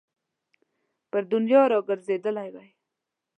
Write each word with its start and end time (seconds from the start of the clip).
پر 1.11 1.23
دنیا 1.33 1.63
را 1.71 1.79
ګرځېدلی 1.87 2.49
وای. 2.53 2.69